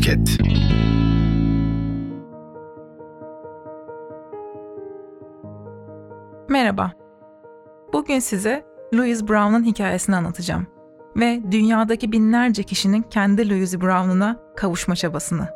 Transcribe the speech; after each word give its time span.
Podcast. 0.00 0.40
Merhaba. 6.48 6.92
Bugün 7.92 8.18
size 8.18 8.64
Louise 8.94 9.28
Brown'un 9.28 9.64
hikayesini 9.64 10.16
anlatacağım 10.16 10.66
ve 11.16 11.40
dünyadaki 11.50 12.12
binlerce 12.12 12.62
kişinin 12.62 13.02
kendi 13.02 13.50
Louise 13.50 13.80
Brown'una 13.80 14.40
kavuşma 14.56 14.96
çabasını. 14.96 15.48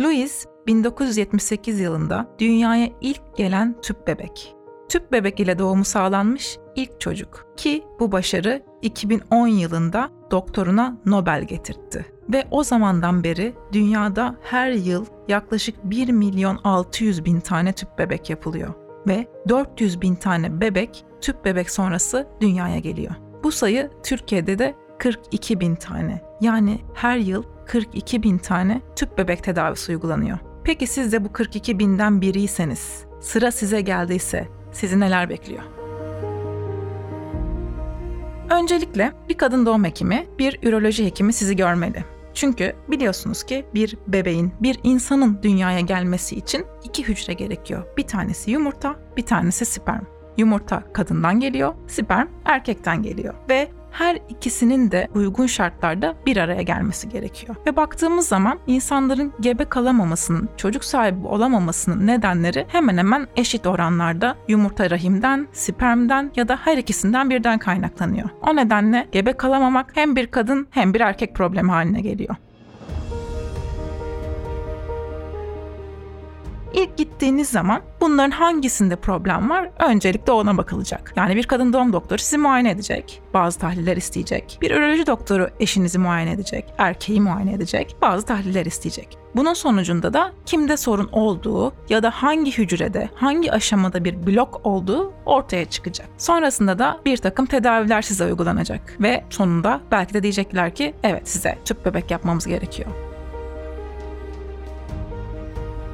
Louise 0.00 0.48
1978 0.66 1.80
yılında 1.80 2.26
dünyaya 2.38 2.88
ilk 3.00 3.36
gelen 3.36 3.80
tüp 3.80 4.06
bebek. 4.06 4.54
Tüp 4.88 5.12
bebek 5.12 5.40
ile 5.40 5.58
doğumu 5.58 5.84
sağlanmış 5.84 6.58
ilk 6.76 7.00
çocuk 7.00 7.46
ki 7.56 7.84
bu 8.00 8.12
başarı 8.12 8.71
2010 8.82 9.46
yılında 9.46 10.10
doktoruna 10.30 10.96
Nobel 11.06 11.44
getirtti. 11.44 12.06
Ve 12.32 12.44
o 12.50 12.64
zamandan 12.64 13.24
beri 13.24 13.54
dünyada 13.72 14.36
her 14.42 14.70
yıl 14.70 15.06
yaklaşık 15.28 15.84
1 15.84 16.08
milyon 16.08 16.58
600 16.64 17.24
bin 17.24 17.40
tane 17.40 17.72
tüp 17.72 17.98
bebek 17.98 18.30
yapılıyor. 18.30 18.74
Ve 19.08 19.26
400 19.48 20.00
bin 20.00 20.14
tane 20.14 20.60
bebek 20.60 21.04
tüp 21.20 21.44
bebek 21.44 21.70
sonrası 21.70 22.28
dünyaya 22.40 22.78
geliyor. 22.78 23.14
Bu 23.44 23.52
sayı 23.52 23.90
Türkiye'de 24.02 24.58
de 24.58 24.74
42 24.98 25.60
bin 25.60 25.74
tane. 25.74 26.22
Yani 26.40 26.80
her 26.94 27.16
yıl 27.16 27.42
42 27.66 28.22
bin 28.22 28.38
tane 28.38 28.80
tüp 28.96 29.18
bebek 29.18 29.44
tedavisi 29.44 29.92
uygulanıyor. 29.92 30.38
Peki 30.64 30.86
siz 30.86 31.12
de 31.12 31.24
bu 31.24 31.32
42 31.32 31.78
binden 31.78 32.20
biriyseniz, 32.20 33.04
sıra 33.20 33.50
size 33.50 33.80
geldiyse 33.80 34.48
sizi 34.72 35.00
neler 35.00 35.28
bekliyor? 35.28 35.62
Öncelikle 38.52 39.12
bir 39.28 39.34
kadın 39.34 39.66
doğum 39.66 39.84
hekimi, 39.84 40.26
bir 40.38 40.58
üroloji 40.62 41.06
hekimi 41.06 41.32
sizi 41.32 41.56
görmeli. 41.56 42.04
Çünkü 42.34 42.76
biliyorsunuz 42.88 43.42
ki 43.42 43.66
bir 43.74 43.96
bebeğin, 44.06 44.52
bir 44.60 44.80
insanın 44.82 45.38
dünyaya 45.42 45.80
gelmesi 45.80 46.36
için 46.36 46.64
iki 46.84 47.08
hücre 47.08 47.32
gerekiyor. 47.32 47.82
Bir 47.96 48.02
tanesi 48.02 48.50
yumurta, 48.50 48.96
bir 49.16 49.26
tanesi 49.26 49.64
sperm. 49.64 50.04
Yumurta 50.36 50.82
kadından 50.92 51.40
geliyor, 51.40 51.74
sperm 51.88 52.28
erkekten 52.44 53.02
geliyor 53.02 53.34
ve 53.48 53.68
her 53.92 54.18
ikisinin 54.28 54.90
de 54.90 55.08
uygun 55.14 55.46
şartlarda 55.46 56.14
bir 56.26 56.36
araya 56.36 56.62
gelmesi 56.62 57.08
gerekiyor. 57.08 57.56
Ve 57.66 57.76
baktığımız 57.76 58.28
zaman 58.28 58.58
insanların 58.66 59.32
gebe 59.40 59.64
kalamamasının, 59.64 60.48
çocuk 60.56 60.84
sahibi 60.84 61.26
olamamasının 61.26 62.06
nedenleri 62.06 62.66
hemen 62.68 62.96
hemen 62.98 63.26
eşit 63.36 63.66
oranlarda 63.66 64.36
yumurta 64.48 64.90
rahimden, 64.90 65.48
spermden 65.52 66.32
ya 66.36 66.48
da 66.48 66.56
her 66.56 66.78
ikisinden 66.78 67.30
birden 67.30 67.58
kaynaklanıyor. 67.58 68.28
O 68.42 68.56
nedenle 68.56 69.08
gebe 69.12 69.32
kalamamak 69.32 69.90
hem 69.94 70.16
bir 70.16 70.26
kadın 70.26 70.66
hem 70.70 70.94
bir 70.94 71.00
erkek 71.00 71.34
problemi 71.34 71.70
haline 71.70 72.00
geliyor. 72.00 72.36
İlk 76.74 76.96
gittiğiniz 76.96 77.48
zaman 77.48 77.82
bunların 78.00 78.30
hangisinde 78.30 78.96
problem 78.96 79.50
var? 79.50 79.70
Öncelikle 79.78 80.32
ona 80.32 80.56
bakılacak. 80.56 81.12
Yani 81.16 81.36
bir 81.36 81.42
kadın 81.42 81.72
doğum 81.72 81.92
doktoru 81.92 82.18
sizi 82.18 82.38
muayene 82.38 82.70
edecek. 82.70 83.22
Bazı 83.34 83.58
tahliller 83.58 83.96
isteyecek. 83.96 84.58
Bir 84.62 84.70
üroloji 84.70 85.06
doktoru 85.06 85.48
eşinizi 85.60 85.98
muayene 85.98 86.30
edecek. 86.30 86.64
Erkeği 86.78 87.20
muayene 87.20 87.52
edecek. 87.52 87.96
Bazı 88.02 88.26
tahliller 88.26 88.66
isteyecek. 88.66 89.18
Bunun 89.36 89.54
sonucunda 89.54 90.12
da 90.12 90.32
kimde 90.46 90.76
sorun 90.76 91.08
olduğu 91.12 91.72
ya 91.88 92.02
da 92.02 92.10
hangi 92.10 92.58
hücrede, 92.58 93.08
hangi 93.14 93.52
aşamada 93.52 94.04
bir 94.04 94.26
blok 94.26 94.60
olduğu 94.64 95.12
ortaya 95.26 95.64
çıkacak. 95.64 96.08
Sonrasında 96.18 96.78
da 96.78 97.00
bir 97.04 97.16
takım 97.16 97.46
tedaviler 97.46 98.02
size 98.02 98.24
uygulanacak 98.24 98.96
ve 99.00 99.24
sonunda 99.30 99.80
belki 99.90 100.14
de 100.14 100.22
diyecekler 100.22 100.74
ki 100.74 100.94
evet 101.02 101.28
size 101.28 101.58
tüp 101.64 101.86
bebek 101.86 102.10
yapmamız 102.10 102.46
gerekiyor 102.46 103.11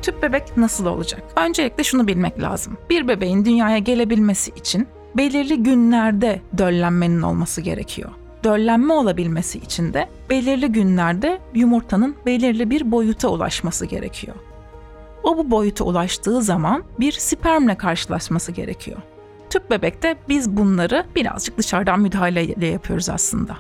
tüp 0.03 0.23
bebek 0.23 0.57
nasıl 0.57 0.87
olacak? 0.87 1.23
Öncelikle 1.37 1.85
şunu 1.85 2.07
bilmek 2.07 2.41
lazım. 2.41 2.77
Bir 2.91 3.09
bebeğin 3.09 3.45
dünyaya 3.45 3.79
gelebilmesi 3.79 4.51
için 4.51 4.89
belirli 5.17 5.63
günlerde 5.63 6.41
döllenmenin 6.59 7.23
olması 7.23 7.61
gerekiyor. 7.61 8.11
Döllenme 8.45 8.93
olabilmesi 8.93 9.59
için 9.59 9.95
de 9.95 10.09
belirli 10.31 10.73
günlerde 10.73 11.39
yumurtanın 11.55 12.17
belirli 12.27 12.71
bir 12.71 12.91
boyuta 12.91 13.29
ulaşması 13.29 13.87
gerekiyor. 13.87 14.37
O 15.23 15.37
bu 15.37 15.51
boyuta 15.51 15.85
ulaştığı 15.85 16.43
zaman 16.43 16.85
bir 17.01 17.13
spermle 17.13 17.75
karşılaşması 17.75 18.53
gerekiyor. 18.53 18.99
Tüp 19.51 19.71
bebekte 19.71 20.17
biz 20.29 20.57
bunları 20.57 21.07
birazcık 21.17 21.59
dışarıdan 21.59 22.01
müdahaleyle 22.01 22.67
yapıyoruz 22.67 23.11
aslında. 23.11 23.57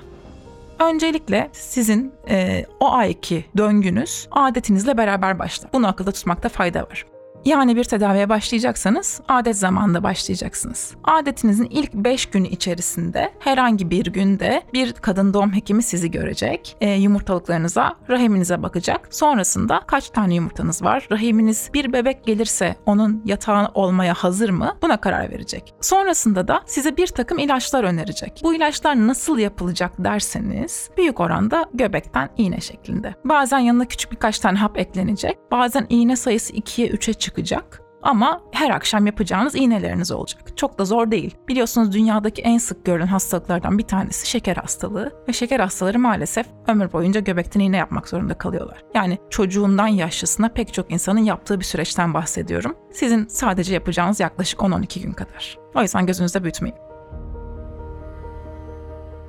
Öncelikle 0.80 1.50
sizin 1.52 2.12
e, 2.28 2.64
o 2.80 2.92
ayki 2.92 3.44
döngünüz 3.56 4.28
adetinizle 4.30 4.96
beraber 4.96 5.38
başlar. 5.38 5.70
Bunu 5.72 5.88
akılda 5.88 6.12
tutmakta 6.12 6.48
fayda 6.48 6.82
var. 6.82 7.17
Yani 7.48 7.76
bir 7.76 7.84
tedaviye 7.84 8.28
başlayacaksanız 8.28 9.20
adet 9.28 9.56
zamanında 9.56 10.02
başlayacaksınız. 10.02 10.94
Adetinizin 11.04 11.64
ilk 11.70 11.94
5 11.94 12.26
günü 12.26 12.48
içerisinde 12.48 13.32
herhangi 13.38 13.90
bir 13.90 14.06
günde 14.06 14.62
bir 14.72 14.92
kadın 14.92 15.34
doğum 15.34 15.52
hekimi 15.52 15.82
sizi 15.82 16.10
görecek. 16.10 16.76
E, 16.80 16.90
yumurtalıklarınıza, 16.90 17.94
rahiminize 18.08 18.62
bakacak. 18.62 19.08
Sonrasında 19.10 19.80
kaç 19.86 20.10
tane 20.10 20.34
yumurtanız 20.34 20.82
var? 20.82 21.08
Rahiminiz 21.10 21.70
bir 21.74 21.92
bebek 21.92 22.24
gelirse 22.24 22.76
onun 22.86 23.22
yatağı 23.24 23.70
olmaya 23.74 24.14
hazır 24.14 24.50
mı? 24.50 24.76
Buna 24.82 25.00
karar 25.00 25.30
verecek. 25.30 25.74
Sonrasında 25.80 26.48
da 26.48 26.60
size 26.66 26.96
bir 26.96 27.06
takım 27.06 27.38
ilaçlar 27.38 27.84
önerecek. 27.84 28.40
Bu 28.44 28.54
ilaçlar 28.54 29.06
nasıl 29.06 29.38
yapılacak 29.38 29.92
derseniz 29.98 30.90
büyük 30.96 31.20
oranda 31.20 31.66
göbekten 31.74 32.28
iğne 32.36 32.60
şeklinde. 32.60 33.14
Bazen 33.24 33.58
yanına 33.58 33.84
küçük 33.84 34.12
birkaç 34.12 34.38
tane 34.38 34.58
hap 34.58 34.78
eklenecek. 34.78 35.38
Bazen 35.50 35.86
iğne 35.88 36.16
sayısı 36.16 36.52
2'ye 36.52 36.88
3'e 36.88 37.12
çıkacak 37.14 37.37
çıkacak. 37.38 37.82
Ama 38.02 38.40
her 38.52 38.70
akşam 38.70 39.06
yapacağınız 39.06 39.54
iğneleriniz 39.54 40.12
olacak. 40.12 40.56
Çok 40.56 40.78
da 40.78 40.84
zor 40.84 41.10
değil. 41.10 41.36
Biliyorsunuz 41.48 41.92
dünyadaki 41.92 42.42
en 42.42 42.58
sık 42.58 42.84
görülen 42.84 43.06
hastalıklardan 43.06 43.78
bir 43.78 43.82
tanesi 43.82 44.30
şeker 44.30 44.56
hastalığı. 44.56 45.12
Ve 45.28 45.32
şeker 45.32 45.60
hastaları 45.60 45.98
maalesef 45.98 46.46
ömür 46.68 46.92
boyunca 46.92 47.20
göbekten 47.20 47.60
iğne 47.60 47.76
yapmak 47.76 48.08
zorunda 48.08 48.34
kalıyorlar. 48.34 48.84
Yani 48.94 49.18
çocuğundan 49.30 49.86
yaşlısına 49.86 50.48
pek 50.48 50.74
çok 50.74 50.92
insanın 50.92 51.20
yaptığı 51.20 51.60
bir 51.60 51.64
süreçten 51.64 52.14
bahsediyorum. 52.14 52.76
Sizin 52.92 53.26
sadece 53.26 53.74
yapacağınız 53.74 54.20
yaklaşık 54.20 54.60
10-12 54.60 55.02
gün 55.02 55.12
kadar. 55.12 55.58
O 55.74 55.82
yüzden 55.82 56.06
gözünüzde 56.06 56.42
büyütmeyin. 56.42 56.76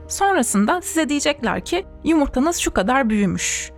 Sonrasında 0.08 0.82
size 0.82 1.10
diyecekler 1.10 1.66
ki 1.66 1.86
yumurtanız 2.04 2.58
şu 2.58 2.74
kadar 2.74 3.10
büyümüş. 3.10 3.72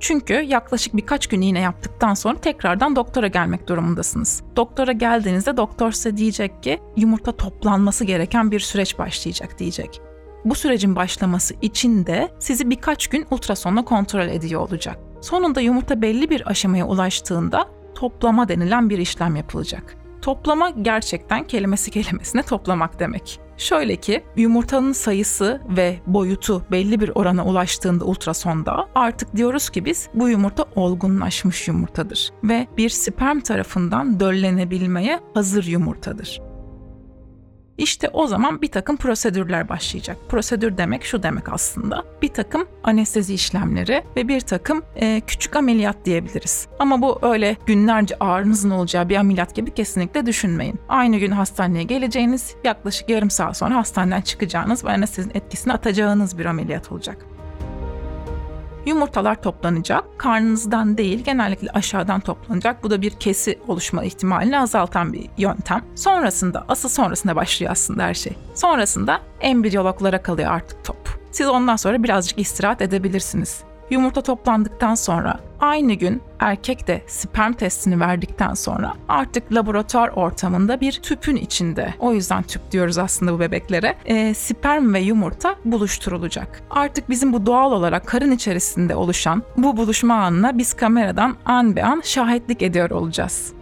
Çünkü 0.00 0.34
yaklaşık 0.34 0.96
birkaç 0.96 1.26
gün 1.26 1.40
iğne 1.40 1.60
yaptıktan 1.60 2.14
sonra 2.14 2.38
tekrardan 2.38 2.96
doktora 2.96 3.26
gelmek 3.26 3.68
durumundasınız. 3.68 4.42
Doktora 4.56 4.92
geldiğinizde 4.92 5.56
doktor 5.56 5.92
size 5.92 6.16
diyecek 6.16 6.62
ki 6.62 6.80
yumurta 6.96 7.32
toplanması 7.32 8.04
gereken 8.04 8.50
bir 8.50 8.60
süreç 8.60 8.98
başlayacak 8.98 9.58
diyecek. 9.58 10.00
Bu 10.44 10.54
sürecin 10.54 10.96
başlaması 10.96 11.54
için 11.62 12.06
de 12.06 12.28
sizi 12.38 12.70
birkaç 12.70 13.06
gün 13.06 13.26
ultrasonla 13.30 13.84
kontrol 13.84 14.28
ediyor 14.28 14.60
olacak. 14.60 14.98
Sonunda 15.20 15.60
yumurta 15.60 16.02
belli 16.02 16.30
bir 16.30 16.50
aşamaya 16.50 16.86
ulaştığında 16.86 17.68
toplama 17.94 18.48
denilen 18.48 18.90
bir 18.90 18.98
işlem 18.98 19.36
yapılacak. 19.36 19.96
Toplama 20.22 20.70
gerçekten 20.70 21.44
kelimesi 21.44 21.90
kelimesine 21.90 22.42
toplamak 22.42 22.98
demek. 23.00 23.40
Şöyle 23.58 23.96
ki 23.96 24.24
yumurtanın 24.36 24.92
sayısı 24.92 25.60
ve 25.68 26.00
boyutu 26.06 26.62
belli 26.70 27.00
bir 27.00 27.12
orana 27.14 27.46
ulaştığında 27.46 28.04
ultrasonda 28.04 28.88
artık 28.94 29.36
diyoruz 29.36 29.70
ki 29.70 29.84
biz 29.84 30.08
bu 30.14 30.28
yumurta 30.28 30.64
olgunlaşmış 30.74 31.68
yumurtadır 31.68 32.30
ve 32.44 32.66
bir 32.76 32.88
sperm 32.88 33.40
tarafından 33.40 34.20
döllenebilmeye 34.20 35.20
hazır 35.34 35.64
yumurtadır. 35.64 36.45
İşte 37.78 38.08
o 38.08 38.26
zaman 38.26 38.62
bir 38.62 38.68
takım 38.68 38.96
prosedürler 38.96 39.68
başlayacak. 39.68 40.16
Prosedür 40.28 40.76
demek 40.76 41.04
şu 41.04 41.22
demek 41.22 41.52
aslında. 41.52 42.04
Bir 42.22 42.28
takım 42.28 42.68
anestezi 42.84 43.34
işlemleri 43.34 44.02
ve 44.16 44.28
bir 44.28 44.40
takım 44.40 44.82
e, 44.96 45.20
küçük 45.20 45.56
ameliyat 45.56 45.96
diyebiliriz. 46.04 46.68
Ama 46.78 47.02
bu 47.02 47.18
öyle 47.22 47.56
günlerce 47.66 48.16
ağrınızın 48.20 48.70
olacağı 48.70 49.08
bir 49.08 49.16
ameliyat 49.16 49.54
gibi 49.54 49.74
kesinlikle 49.74 50.26
düşünmeyin. 50.26 50.80
Aynı 50.88 51.16
gün 51.16 51.30
hastaneye 51.30 51.84
geleceğiniz, 51.84 52.54
yaklaşık 52.64 53.08
yarım 53.08 53.30
saat 53.30 53.56
sonra 53.56 53.76
hastaneden 53.76 54.20
çıkacağınız 54.20 54.84
ve 54.84 54.90
anestezinin 54.90 55.34
etkisini 55.34 55.72
atacağınız 55.72 56.38
bir 56.38 56.44
ameliyat 56.44 56.92
olacak. 56.92 57.35
Yumurtalar 58.86 59.42
toplanacak. 59.42 60.04
Karnınızdan 60.18 60.98
değil 60.98 61.24
genellikle 61.24 61.70
aşağıdan 61.70 62.20
toplanacak. 62.20 62.82
Bu 62.82 62.90
da 62.90 63.02
bir 63.02 63.10
kesi 63.10 63.58
oluşma 63.68 64.04
ihtimalini 64.04 64.58
azaltan 64.58 65.12
bir 65.12 65.28
yöntem. 65.38 65.84
Sonrasında 65.94 66.64
asıl 66.68 66.88
sonrasında 66.88 67.36
başlıyor 67.36 67.72
aslında 67.72 68.02
her 68.02 68.14
şey. 68.14 68.32
Sonrasında 68.54 69.20
embriyologlara 69.40 70.22
kalıyor 70.22 70.50
artık 70.50 70.84
top. 70.84 70.96
Siz 71.30 71.48
ondan 71.48 71.76
sonra 71.76 72.02
birazcık 72.02 72.38
istirahat 72.38 72.82
edebilirsiniz. 72.82 73.60
Yumurta 73.90 74.22
toplandıktan 74.22 74.94
sonra 74.94 75.40
aynı 75.60 75.92
gün 75.92 76.22
erkek 76.40 76.86
de 76.86 77.02
sperm 77.06 77.52
testini 77.52 78.00
verdikten 78.00 78.54
sonra 78.54 78.94
artık 79.08 79.54
laboratuvar 79.54 80.08
ortamında 80.08 80.80
bir 80.80 80.92
tüpün 80.92 81.36
içinde, 81.36 81.94
o 81.98 82.12
yüzden 82.12 82.42
tüp 82.42 82.72
diyoruz 82.72 82.98
aslında 82.98 83.32
bu 83.32 83.40
bebeklere, 83.40 83.96
e, 84.04 84.34
sperm 84.34 84.94
ve 84.94 85.00
yumurta 85.00 85.54
buluşturulacak. 85.64 86.62
Artık 86.70 87.10
bizim 87.10 87.32
bu 87.32 87.46
doğal 87.46 87.72
olarak 87.72 88.06
karın 88.06 88.30
içerisinde 88.30 88.96
oluşan 88.96 89.42
bu 89.56 89.76
buluşma 89.76 90.14
anına 90.14 90.58
biz 90.58 90.74
kameradan 90.74 91.36
an 91.44 91.76
be 91.76 91.84
an 91.84 92.00
şahitlik 92.04 92.62
ediyor 92.62 92.90
olacağız 92.90 93.55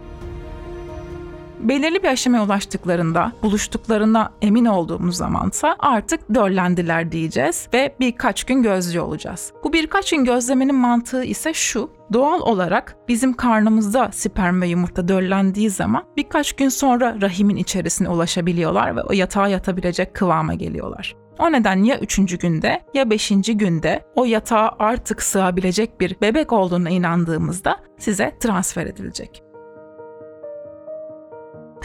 belirli 1.59 2.03
bir 2.03 2.07
aşamaya 2.07 2.43
ulaştıklarında, 2.43 3.31
buluştuklarına 3.43 4.31
emin 4.41 4.65
olduğumuz 4.65 5.17
zamansa 5.17 5.75
artık 5.79 6.35
döllendiler 6.35 7.11
diyeceğiz 7.11 7.67
ve 7.73 7.95
birkaç 7.99 8.43
gün 8.43 8.63
gözlüyor 8.63 9.05
olacağız. 9.05 9.53
Bu 9.63 9.73
birkaç 9.73 10.11
gün 10.11 10.25
gözlemenin 10.25 10.75
mantığı 10.75 11.23
ise 11.23 11.53
şu. 11.53 11.89
Doğal 12.13 12.39
olarak 12.39 12.95
bizim 13.07 13.33
karnımızda 13.33 14.09
sperm 14.11 14.61
ve 14.61 14.67
yumurta 14.67 15.07
döllendiği 15.07 15.69
zaman 15.69 16.03
birkaç 16.17 16.53
gün 16.53 16.69
sonra 16.69 17.17
rahimin 17.21 17.55
içerisine 17.55 18.09
ulaşabiliyorlar 18.09 18.95
ve 18.95 19.01
o 19.01 19.13
yatağa 19.13 19.47
yatabilecek 19.47 20.13
kıvama 20.13 20.53
geliyorlar. 20.53 21.15
O 21.39 21.51
neden 21.51 21.83
ya 21.83 21.99
üçüncü 21.99 22.37
günde 22.37 22.81
ya 22.93 23.09
beşinci 23.09 23.57
günde 23.57 24.05
o 24.15 24.25
yatağa 24.25 24.75
artık 24.79 25.23
sığabilecek 25.23 26.01
bir 26.01 26.15
bebek 26.21 26.53
olduğuna 26.53 26.89
inandığımızda 26.89 27.77
size 27.97 28.37
transfer 28.39 28.85
edilecek. 28.85 29.43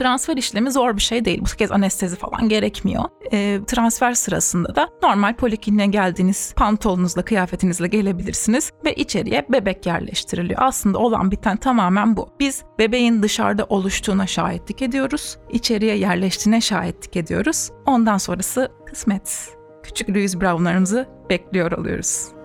Transfer 0.00 0.37
işlemi 0.37 0.73
zor 0.73 0.97
bir 0.97 1.02
şey 1.02 1.25
değil. 1.25 1.41
Bu 1.41 1.56
kez 1.56 1.73
anestezi 1.73 2.17
falan 2.17 2.49
gerekmiyor. 2.49 3.05
E, 3.32 3.61
transfer 3.67 4.14
sırasında 4.14 4.76
da 4.76 4.88
normal 5.02 5.35
polikliniğe 5.37 5.87
geldiğiniz 5.87 6.55
pantolonunuzla, 6.56 7.23
kıyafetinizle 7.23 7.88
gelebilirsiniz 7.88 8.73
ve 8.85 8.94
içeriye 8.94 9.47
bebek 9.49 9.87
yerleştiriliyor. 9.87 10.61
Aslında 10.62 10.99
olan 10.99 11.31
biten 11.31 11.56
tamamen 11.56 12.17
bu. 12.17 12.29
Biz 12.41 12.62
bebeğin 12.79 13.23
dışarıda 13.23 13.64
oluştuğuna 13.64 14.26
şahitlik 14.26 14.82
ediyoruz. 14.82 15.37
İçeriye 15.50 15.97
yerleştiğine 15.97 16.61
şahitlik 16.61 17.17
ediyoruz. 17.17 17.70
Ondan 17.87 18.19
sonrası 18.19 18.73
kısmet. 18.87 19.49
Küçük 19.82 20.08
Louis 20.08 20.41
Brown'larımızı 20.41 21.08
bekliyor 21.31 21.73
oluyoruz. 21.73 22.40